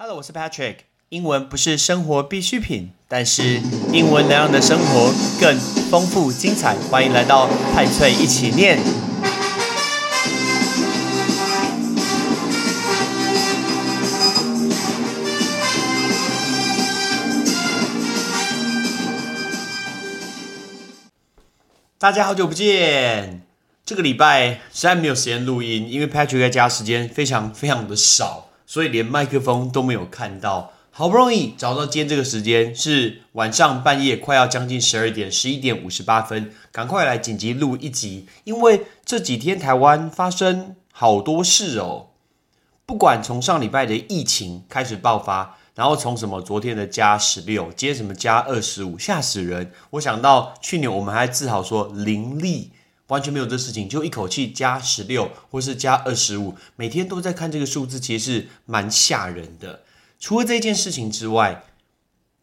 [0.00, 0.76] Hello，我是 Patrick。
[1.08, 3.60] 英文不是生活必需品，但是
[3.92, 5.58] 英文能让你的生活更
[5.90, 6.76] 丰富精彩。
[6.88, 8.78] 欢迎来到派翠一起念。
[21.98, 23.42] 大家好久不见。
[23.84, 30.72] 这个礼拜实在没有时间录音，因为 Patrick 在家时间非常非常的少，所以连麦克风都没有看到。
[30.90, 38.26] 好不容易找到今天这个时间，是晚上半夜快要将近十二点，十一点五十八分，赶快来紧急录一集。
[38.44, 42.08] 因为这几天台湾发生好多事哦，
[42.84, 49.72] 不管从上礼拜的疫情开始爆发，然后从什么昨天的加十六，今天什么加二十五，吓死人！
[49.90, 52.72] 我想到去年我们还自豪说零例。
[53.08, 59.82] 完全没有这事情，就一口气加十六或是加二十五，每天都在看这个数字，其实是蛮吓人的。
[60.18, 61.64] 除了这件事情之外，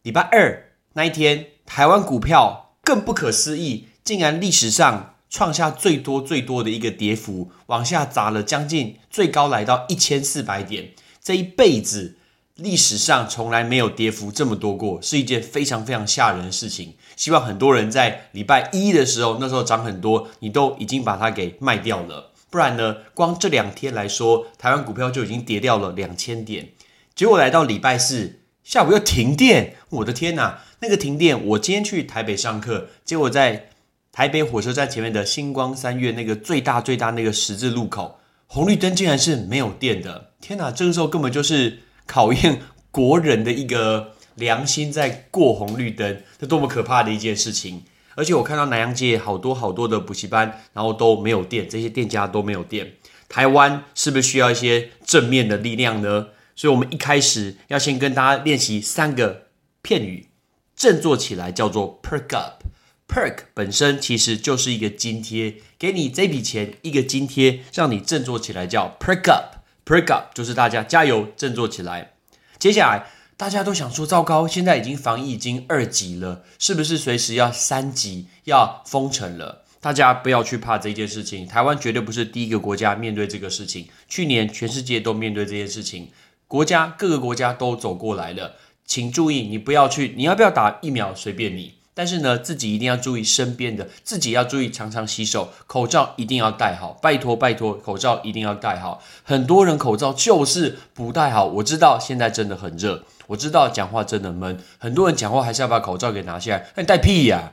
[0.02, 10.90] 礼拜二那一天，台湾股票更不可思议，竟然历史上创下最多最多的一个跌幅，往下砸了将近最高来到一千四百点，
[11.22, 12.15] 这一辈子。
[12.56, 16.94] 历史上从来没有跌幅这么多过，是一件非常非常吓人的事情。
[17.14, 22.32] 希望很多人在礼拜一的时候，那时候涨很多，你都已经把它给卖掉了。
[22.48, 26.70] 不然呢，光这两天来说，台湾股票就已经跌掉了两千点。
[27.14, 30.60] 结果来到礼拜四下午又停电，我的天哪！
[30.80, 33.68] 那个停电，我今天去台北上课，结果在
[34.10, 40.30] 台北火车站前面的星光三月那个最大最大那个十字路口，红绿灯竟然是没有电的。
[40.40, 41.80] 天哪，这个时候根本就是。
[42.06, 47.82] 考验国人的一个良心，在过红绿灯，这多么可怕的一件事情！
[48.14, 52.94] 而且我看到南洋街好多好多的补习班，然后都没有电，这些店家都没有电。
[53.28, 56.28] 台湾是不是需要一些正面的力量呢？
[56.54, 59.48] 所以，我们一开始要先跟大家练习三个
[59.82, 60.28] 片语，
[60.74, 62.62] 振作起来叫做 perk up。
[63.06, 69.55] perk 本身其实就是一个津贴，给你这笔钱一个津贴，让你振作起来叫 perk up。
[69.86, 72.14] Perk up 就是大家加油振作起来。
[72.58, 79.62] 接下来大家都想说，糟糕，现在已经防疫已经二级了，是不是随时要三级要封城了？
[79.80, 83.86] 大家不要去怕这件事情，台湾绝对不是第一个国家面对这个事情。
[84.08, 86.10] 去年全世界都面对这件事情，
[86.48, 88.56] 国家各个国家都走过来了。
[88.84, 91.74] 请注意，你不要去，你要不要打疫苗随便你。
[91.98, 99.02] 但是呢，自己一定要注意身边的，自己要注意常常洗手，口罩一定要戴好，拜托拜托，口罩一定要戴好。
[99.22, 107.52] 很多人口罩就是不戴好，我知道现在真的很热，我知道讲话真的闷，很多人讲话还是要把口罩给拿下来，那你戴屁呀！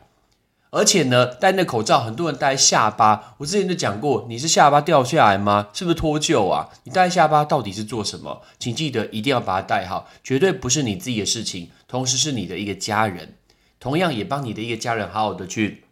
[0.71, 5.67] 而且呢，戴那口罩，很多人戴下巴，我之前就讲过，你是下巴掉下来吗？
[5.71, 6.67] 是不是脱臼啊？
[6.83, 8.41] 你戴下巴到底是做什么？
[8.59, 13.35] 请记得一定要把它戴好，绝对不是你自己的事情，同时是你的一个家人。
[13.83, 15.83] 同样也帮你的一个家人好好的去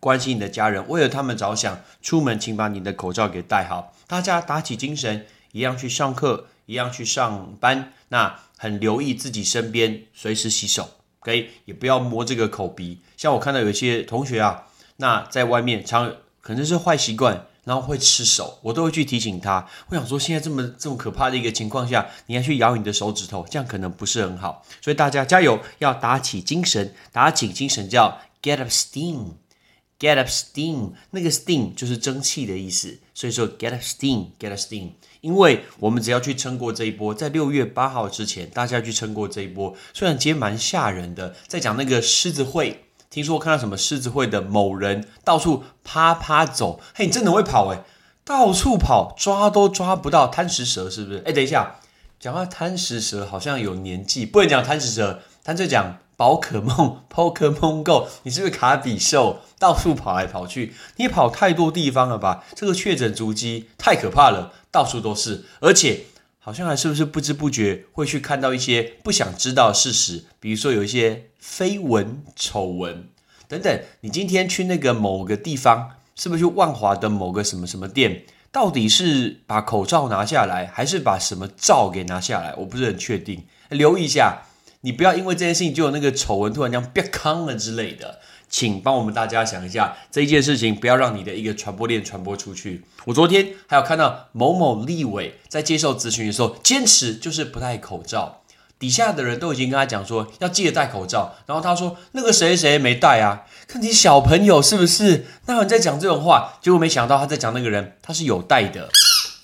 [0.00, 3.96] 关心你的家人，为了他们着想，出门请把你的口罩给戴好。
[4.06, 7.94] 大家打起精神，一样去上课，一样去上班。
[8.08, 13.00] 那很留意自己身边，随时洗手，OK，也不要摸这个口鼻。
[13.16, 14.66] 像我看到有些同学啊，
[14.98, 17.46] 那在外面常可能是坏习惯。
[17.64, 19.68] 然后会吃手，我都会去提醒他。
[19.88, 24.64] 我想说，现在这么这么可怕的一个情况下，你还去咬你的手指头，这样可能不是很好。
[24.80, 30.90] 所以大家加油，要打起精神，打起精神叫 get up steam，get up steam。
[31.10, 34.90] 那个 steam 就是蒸汽的意思，所以说 get up steam，get up steam。
[35.20, 39.72] 因为我们只要去撑过这一波，在六月八号之前，大家去撑过这一波。
[39.94, 42.84] 虽然今天蛮吓人的，在讲那个狮子会。
[43.12, 47.84] 听说看到什么狮子会的某人到处啪啪走，嘿，你真的会跑诶，
[48.24, 51.22] 到处跑抓都抓不到贪食蛇是不是？
[51.26, 51.76] 哎，等一下，
[52.18, 60.72] 讲到贪食蛇好像有年纪，不能讲贪食蛇，他就讲宝可梦 Pokemon Go，你是不是卡比兽到处跑来跑去？
[60.96, 62.42] 你跑太多地方了吧？
[62.56, 66.06] 这个确诊足迹太可怕了，到处都是，而且。
[66.44, 73.08] 好像还是不是不知不觉会去看到一些不想知道事实，比如说有一些绯闻、丑闻
[73.46, 73.80] 等等。
[74.00, 78.24] 你今天去那个某个地方，是不是去万华的某个什么什么店？
[78.50, 82.52] 到底是把口罩拿下来，还是把什么罩给拿下来？
[82.56, 83.44] 我不是很确定。
[83.68, 84.42] 留意一下，
[84.82, 88.20] 你不要因为这件事情就有那个丑闻突然间变康了之类的。
[88.48, 92.82] 请帮我们大家想一下这一件事情，不要让你的一个传播链传播出去。
[93.06, 98.42] 我昨天还有看到某某立委在接受咨询的时候，坚持就是不戴口罩，
[98.78, 103.46] 底下的人都已经跟他讲说要记得戴口罩，然后他说那个谁谁没戴啊？
[103.66, 105.24] 看你小朋友是不是？
[105.46, 108.90] 那人在讲这种话，结果没想到他在讲那个人他是有戴的，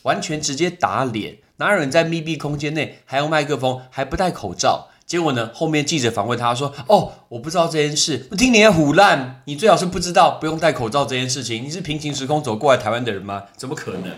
[0.03, 1.39] 完全直接打脸。
[1.57, 4.89] 哪有人在密闭空间内还用麦克风还不戴口罩？
[5.09, 11.65] 结果呢，后面记者访问他说：“哦，我不知道这件事，不听你的胡乱，你最好是不知道不用戴口罩这件事情。
[11.65, 13.45] 你是平行时空走过来台湾的人吗？
[13.57, 14.13] 怎么可能？”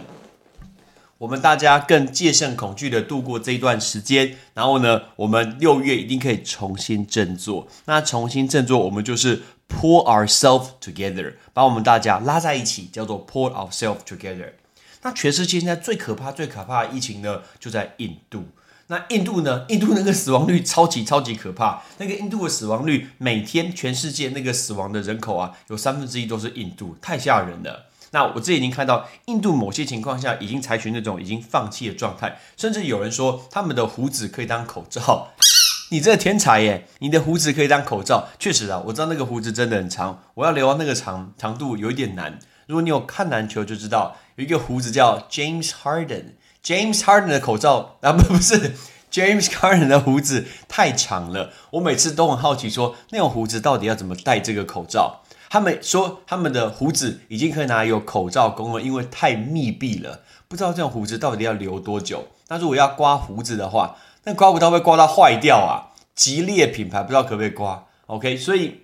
[1.18, 7.68] 我们大家更戒慎恐惧的度过这一段时间，然后呢，我们六月一定可以重新振作。
[7.84, 14.54] 那重新振作，我们就是 pull ourselves together，把我们大家拉在一起，叫做 pull ourselves together。
[15.02, 18.44] 那全世界现在最可怕、最可怕的疫情呢，就在印度。
[18.90, 19.66] 那印度呢？
[19.68, 21.80] 印度那个死亡率超级超级可怕。
[21.98, 27.86] 那个印度的死亡率，每天全世界那个死亡的人口啊，有三分之一都是印度，太吓人了。
[28.10, 35.28] 那我这已经看到，印度某些情况下已经采取那种已经放弃的状态，甚至有人说他们的胡子可以当口罩。
[35.92, 36.88] 你这个天才耶！
[36.98, 42.40] 你的胡子可以当口罩，确实啊，我知道那个胡子真的很长，我要留到那个长长度有一点难。
[42.66, 46.24] 如果你有看篮球就知道，有一个胡子叫 James Harden
[46.64, 48.74] James Harden 的口罩啊不不是
[49.10, 55.20] James Harden 的胡子太长了，我每次都很好奇说那种胡子到底要怎么戴这个口罩。
[55.48, 60.20] 他们说他们的胡子已经可以拿来有口罩功能，因为太密闭了。
[60.46, 62.28] 不知道这种胡子到底要留多久？
[62.48, 65.90] 那如果要刮胡子的话，那刮不到会刮到坏掉啊！
[66.14, 68.82] 吉列品牌不知道可不可以刮？OK，所以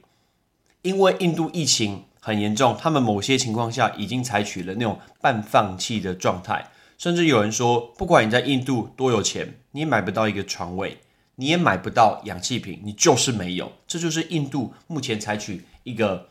[0.82, 10.98] 因为印度疫情很严重，他们某些情况下已经采取了那种半放弃的状态，甚至有人说，不管你在印度多有钱，你也买不到一个床位，
[11.36, 13.72] 你也买不到氧气瓶，你就是没有。
[13.86, 16.28] 这就是印度目前采取一个。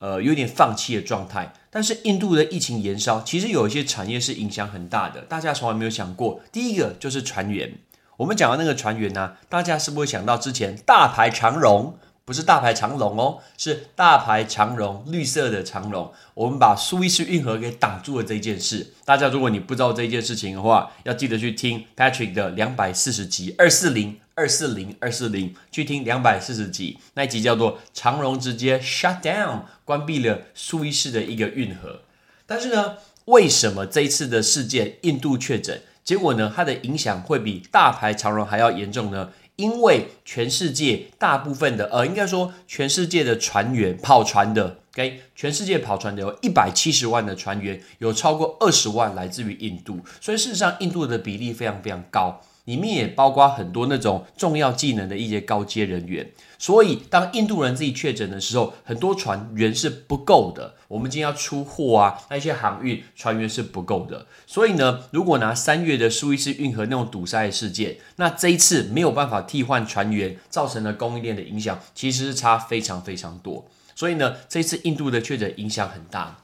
[0.00, 1.54] 呃，有点放弃的状态。
[1.70, 5.22] 但是印度的疫情延烧，其实有一些产业是影响很大的。
[5.22, 7.72] 大家从来没有想过，第一个就是船员。
[8.18, 11.96] 我们讲到那个船员呢，大家是不是会想到之前大排长龙？
[12.24, 16.10] 不是大排长龙哦，是大排长龙，绿色的长龙。
[16.32, 18.94] 我们把苏伊士运河给挡住了这件事。
[19.04, 24.18] 大家如果你不知道这件事情的话，要记得去听 Patrick 的两百四十集二四零。
[24.36, 32.00] 二四零二四零，去听两百四十集那一集叫做长龙直接 shut down 关闭了苏伊士的一个运河。
[32.44, 32.96] 但是呢，
[33.26, 39.30] 为什么这一次的事件印度确诊，结果呢，它的影响会比大牌长龙还要严重呢？
[39.56, 52.42] 因为全世界大部分的呃，应该说全世界的船员跑船的，OK，全世界跑船的有一百七十万的船员，有超过二十万来自于印度，所以事实上印度的比例非常非常高。
[52.64, 60.74] 里面也包括很多那种重要技能的一些高阶人员，所以当印度人自己确诊的时候，很多船员是不够的。
[60.88, 64.26] 我们今天要出货啊，那一些航运船员是不够的。
[64.46, 73.68] 所以呢，如果拿三月的苏伊士运河那种堵塞事件，那这一次没有办法替换船员，造成了供应链的影响，其实是差非常非常多。
[73.94, 76.38] 所以呢，这一次印度的确诊影响很大。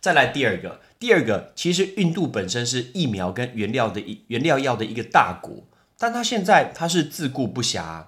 [0.00, 0.80] 再来第二个。
[0.98, 5.64] 第二个，其实印度本身是疫苗跟原料的原料药的一个大国，
[5.96, 8.06] 但它现在它是自顾不暇。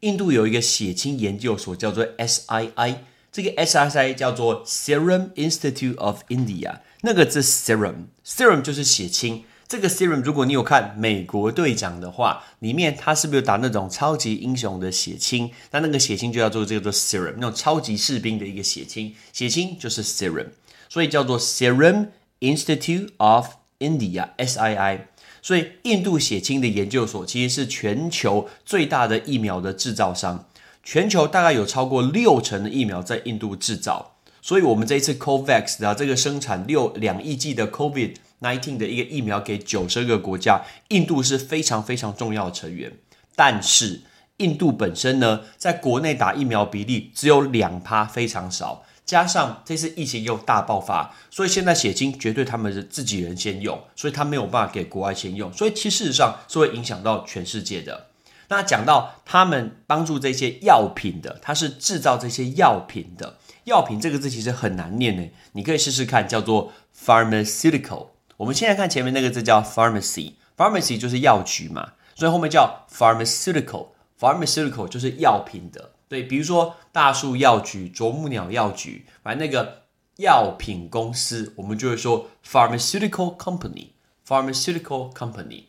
[0.00, 2.96] 印度有一个血清研究所叫做 SII，
[3.32, 9.44] 这个 SII 叫做 Serum Institute of India，那个字 Serum，Serum 就是血清。
[9.66, 15.50] 这个 Serum 如果你有看美国队长的话，里面他是不是有打那种超级英雄的血清？
[15.70, 20.48] 那那个血清就叫做这个做 Serum，那种超级士兵的一个血清，血清就是 Serum，
[20.90, 22.08] 所以叫做 Serum。
[22.40, 23.48] Institute of
[23.78, 25.00] India (SII)，
[25.42, 30.46] 所以印度血清的研究所其实是全球最大的疫苗的制造商，
[30.82, 34.16] 全球大概有超过六成的疫苗在印度制造。
[34.42, 42.92] 所以，我们这一次 COVAX 的这个生产六两亿剂的 COVID nineteen 的一个疫苗给九十个国家，印度是非常非常重要的成员。
[43.34, 44.02] 但是，
[44.36, 48.84] 印度本身呢，在国内打疫苗比例只有两趴，非常少。
[49.06, 58.08] 加上这次疫情又大爆发，所以现在血清绝对他们是自己人先用，所以他没有办法给国外先用，所以其事实上是会影响到全世界的。
[58.48, 63.38] 那讲到他们帮助这些药品的，他是制造这些药品的。
[63.64, 68.08] 药品这个字其实很难念呢，你可以试试看，叫做 pharmaceutical。
[68.36, 75.90] 我们现在看前面那个字叫 pharmacy，pharmacy 就是药局嘛，所以后面叫 pharmaceutical，pharmaceutical 就是药品的。
[76.08, 79.82] 对，比如说大树药局、啄木鸟药局，反正那个
[80.18, 85.64] 药品公司，我们就会说 pharmaceutical company，pharmaceutical company。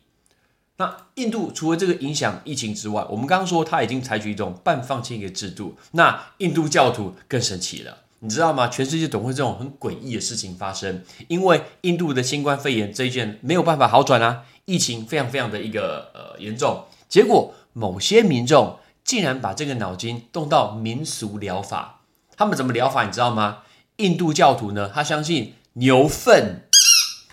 [0.76, 5.76] 那印度除了这个影响疫情之外，我们刚刚说它已经采取一种半放弃一个制度。
[5.90, 8.68] 那印度教徒更神奇了，你知道吗？
[8.68, 18.78] 全世界总会这种很诡异的事情发生，因为印度的新冠肺炎这一件没有办法好转啊，疫情非常非常的一个呃严重，结果某些民众。
[19.08, 22.02] 竟然把这个脑筋动到民俗疗法，
[22.36, 23.60] 他们怎么疗法你知道吗？
[23.96, 26.68] 印度教徒呢，他相信牛粪，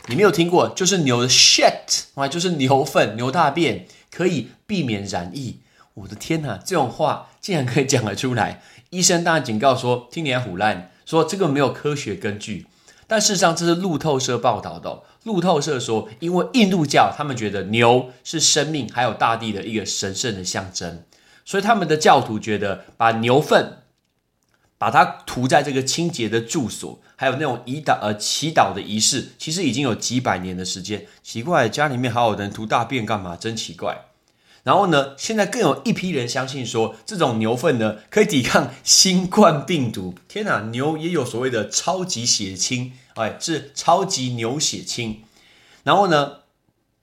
[0.07, 5.59] 你没有听过，就是牛的 shit 啊，就是牛粪、牛大便可以避免染疫。
[5.95, 8.61] 我的天哪，这种话竟然可以讲得出来！
[8.91, 12.67] 医生当然警告说，听你胡乱，说这个没有科学根据。
[13.05, 15.03] 但事实上，这是路透社报道的。
[15.23, 21.03] 路透社说，因为印度教他们觉得牛是生命还有大地的一个神圣的象征，
[21.45, 23.83] 所以他们的教徒觉得把牛粪
[24.77, 31.05] 把它涂在这个清洁的住所，还有那种胰岛呃祈祷的仪式，其实已经有几百年的时间。
[31.23, 33.37] 奇怪，家里面还有人涂大便干嘛？
[33.37, 34.07] 真奇怪。
[34.63, 40.15] 然后呢，现在更有一批人相信说，这种牛粪呢可以抵抗新冠病毒。
[40.27, 45.21] 天哪，牛也有所谓的超级血清，哎，是超级牛血清。
[45.83, 46.37] 然后呢，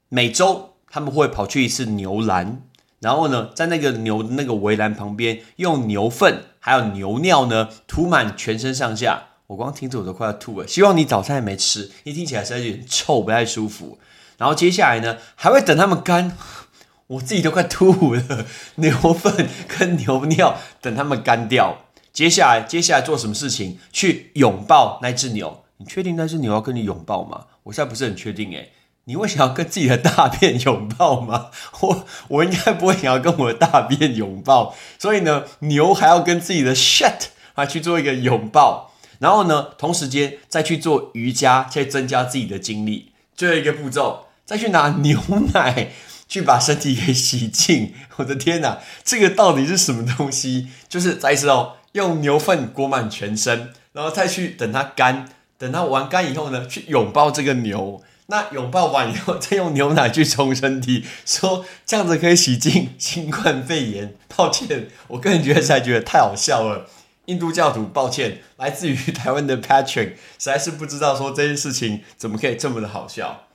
[0.08, 2.62] 每周他们会跑去一次牛栏，
[3.02, 9.24] 然后呢，在那个牛的那个围栏旁边，用牛粪还有牛尿呢涂满全身上下。
[9.48, 10.66] 我光听着我都快要吐了。
[10.66, 13.98] 希望你早餐也没吃，一听起来实在有点臭，不太舒服。
[14.38, 16.38] 然后接下来呢，还会等它们干。
[17.08, 21.78] 我自己都快吐了，牛粪跟牛尿等它们干掉。
[22.12, 23.78] 接下来，接下来做什么事情？
[23.92, 25.64] 去拥抱那只牛。
[25.78, 27.46] 你确定那只牛要跟你拥抱吗？
[27.64, 28.72] 我现在不是很确定诶。
[29.04, 31.50] 你会想要跟自己的大便拥抱吗？
[31.80, 34.74] 我我应该不会想要跟我的大便拥抱。
[34.98, 43.12] 所以呢，牛还要跟自己的 shit 啊去做一个拥抱，然后呢，同时间再去做瑜伽，去增加自己的精力。
[43.34, 45.18] 最后一个步骤，再去拿牛
[45.54, 45.92] 奶。
[46.28, 50.68] 去把身体给洗净， 我的天哪，这个到底是什么东西？
[50.88, 55.28] 就是再一次哦，用牛粪裹满全身，然后再去等它干，
[55.58, 58.00] 等它完干以后呢，去拥抱这个牛。
[58.32, 64.16] 那拥抱完以后，再用牛奶去冲身体，说这样子可以洗净新冠肺炎。
[64.34, 66.88] 抱歉，我个人觉得才觉得太好笑了。
[67.26, 73.48] 印度教徒，抱歉，来自于 台湾的 Patrick，实在是不知道说这件事情怎么可以这么的好笑。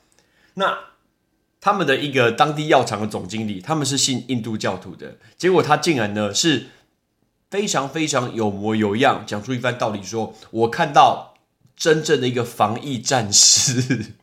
[0.53, 0.77] 那。
[1.60, 6.67] 他们的一个当地药厂的总经理，他们是信印度教徒的，结果他竟然呢是
[7.50, 11.34] 非常非常有模有样，讲出一番道理，说我看到
[11.75, 14.13] 真正的一个防疫战士，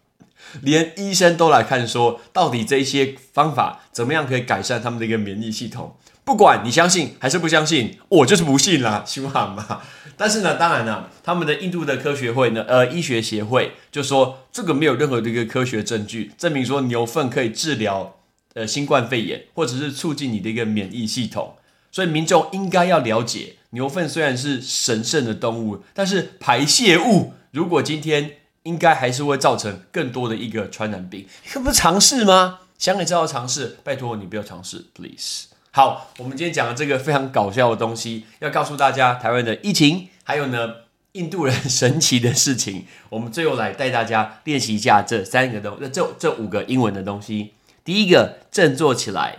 [0.63, 5.97] 连医生都来看，说到底这些方法怎么样可以改善他们的一个免疫系统。
[6.25, 9.83] 不管你相信还是不相信，我就是不信啦，希望嘛。
[10.17, 18.17] 但是呢，当然呢，他们的印度的科学会呢，呃，医学协会就说这个没有任何的一个科学证据证明说牛粪可以治疗
[18.55, 21.57] 呃新冠肺炎，或者是促进你的一个免疫系统。
[21.93, 32.61] 所以民众应该要了解，牛粪虽然是神圣的动物，但是排泄物如果今天应该还是会造成更多的一个传染病，这不是尝试吗？
[32.77, 35.47] 想你知道尝试，拜托你不要尝试，please。
[35.71, 40.75] 好，我们今天讲的这个非常搞笑的东西，要告诉大家台湾的疫情，还有呢
[41.13, 42.87] 印度人神奇的事情。
[43.11, 47.53] 我们最后来带大家练习一下这三个东，这这五个英文的东西。
[47.85, 49.39] 第一个振作起来，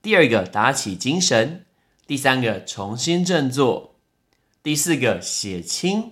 [0.00, 1.64] 第二个打起精神，
[2.06, 3.94] 第三个重新振作，
[4.62, 6.10] 第四个血清，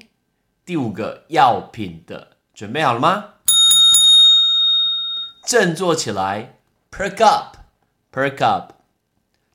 [0.67, 2.39] 第五个药品的。
[2.53, 3.35] 准备好了吗？
[5.45, 6.59] 振作起来
[6.91, 8.73] ，perk up，perk up。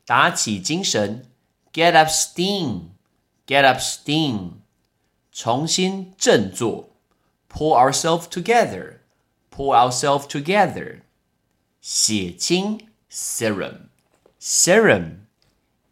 [0.06, 1.30] 打起精神
[1.74, 4.52] ，get up steam，get up steam，
[5.34, 6.92] 重新振作
[7.50, 11.02] ，pull ourselves together，pull ourselves together，
[11.82, 15.18] 血清，serum，serum，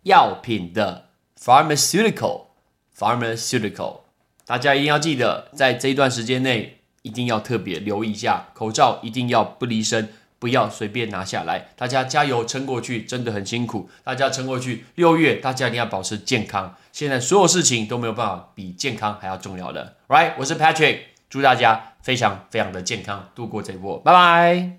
[0.03, 4.03] 药品的，pharmaceutical，pharmaceutical，
[4.49, 10.09] 大家一定要记得，在这一段时间内，一定要特别留意一下，口罩一定要不离身。
[10.39, 13.89] 不要随便拿下来，大家加油撑过去，真的很辛苦。
[14.03, 16.75] 大家撑过去，六月大家一定要保持健康。
[16.93, 20.31] 现在所有事情都没有办法比健康还要重要的，Right？
[20.39, 23.99] 我是 Patrick，祝大家非常非常的健康，度过这一波。
[23.99, 24.78] 拜拜。